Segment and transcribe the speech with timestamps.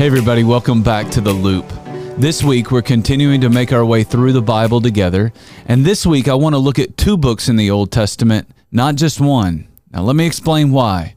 [0.00, 1.70] Hey, everybody, welcome back to The Loop.
[2.16, 5.30] This week, we're continuing to make our way through the Bible together.
[5.66, 8.94] And this week, I want to look at two books in the Old Testament, not
[8.94, 9.68] just one.
[9.92, 11.16] Now, let me explain why.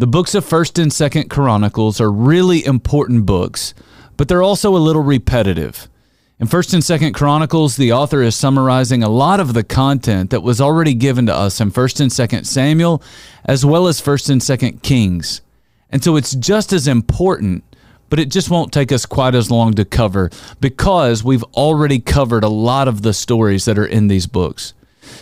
[0.00, 3.72] The books of 1st and 2nd Chronicles are really important books,
[4.16, 5.88] but they're also a little repetitive.
[6.40, 10.42] In 1st and 2nd Chronicles, the author is summarizing a lot of the content that
[10.42, 13.00] was already given to us in 1st and 2nd Samuel,
[13.44, 15.40] as well as 1st and 2nd Kings.
[15.88, 17.62] And so it's just as important
[18.14, 22.44] but it just won't take us quite as long to cover because we've already covered
[22.44, 24.72] a lot of the stories that are in these books.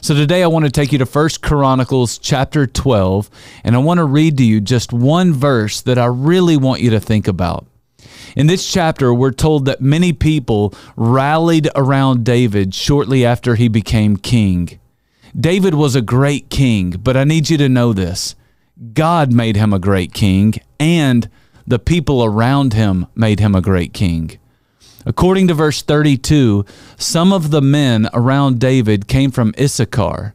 [0.02, 3.30] So today I want to take you to First Chronicles chapter 12
[3.64, 6.90] and I want to read to you just one verse that I really want you
[6.90, 7.64] to think about.
[8.36, 14.18] In this chapter, we're told that many people rallied around David shortly after he became
[14.18, 14.78] king.
[15.34, 18.34] David was a great king, but I need you to know this
[18.92, 21.30] God made him a great king, and
[21.72, 24.38] the people around him made him a great king.
[25.06, 26.66] According to verse 32,
[26.98, 30.34] some of the men around David came from Issachar.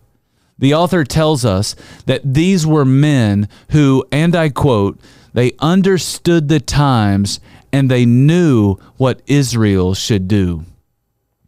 [0.57, 1.75] The author tells us
[2.07, 4.99] that these were men who, and I quote,
[5.33, 7.39] they understood the times
[7.71, 10.65] and they knew what Israel should do.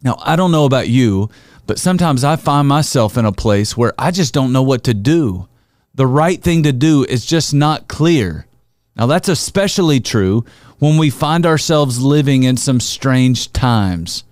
[0.04, 1.30] Now, I don't know about you,
[1.66, 4.94] but sometimes I find myself in a place where I just don't know what to
[4.94, 5.48] do.
[5.96, 8.46] The right thing to do is just not clear.
[8.96, 10.44] Now, that's especially true
[10.78, 14.24] when we find ourselves living in some strange times.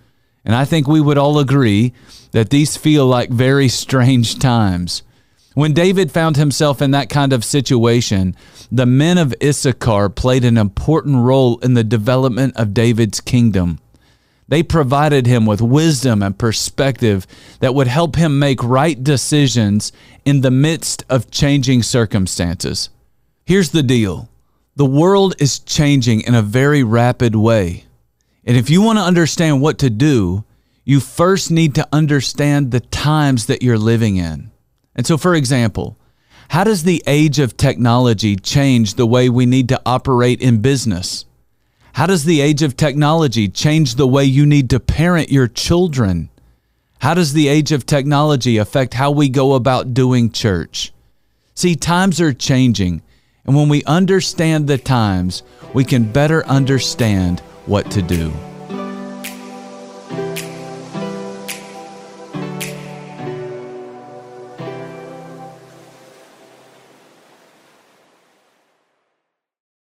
[0.45, 1.93] And I think we would all agree
[2.33, 5.03] that these feel like very strange times.
[5.55, 8.37] When David found himself in that kind of situation,
[8.71, 13.79] the men of Issachar played an important role in the development of David's kingdom.
[14.47, 17.27] They provided him with wisdom and perspective
[17.61, 19.93] that would help him make right decisions
[20.25, 22.89] in the midst of changing circumstances.
[23.45, 24.29] Here's the deal
[24.79, 27.85] the world is changing in a very rapid way.
[28.45, 30.45] And if you want to understand what to do,
[30.85, 34.53] you first need to understand the times that you're living in.
[34.95, 35.99] And so, for example,
[36.51, 41.25] how does the age of technology change the way we need to operate in business?
[41.95, 46.31] How does the age of technology change the way you need to parent your children?
[47.01, 50.93] How does the age of technology affect how we go about doing church?
[51.57, 53.03] See, times are changing,
[53.49, 55.43] and when we understand the times,
[55.73, 58.31] we can better understand what to do.